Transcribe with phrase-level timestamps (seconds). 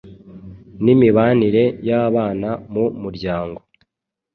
[0.83, 3.59] nimibanire y’abana mu muryango